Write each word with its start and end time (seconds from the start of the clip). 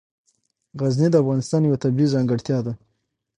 غزني 0.79 1.07
د 1.11 1.15
افغانستان 1.23 1.61
یوه 1.63 1.81
طبیعي 1.83 2.11
ځانګړتیا 2.13 2.57
ده. 2.65 2.73